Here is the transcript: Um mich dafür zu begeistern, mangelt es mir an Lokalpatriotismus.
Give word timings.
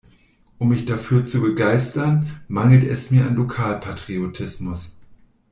Um 0.57 0.69
mich 0.69 0.85
dafür 0.85 1.27
zu 1.27 1.41
begeistern, 1.41 2.41
mangelt 2.47 2.83
es 2.85 3.11
mir 3.11 3.23
an 3.27 3.35
Lokalpatriotismus. 3.35 4.97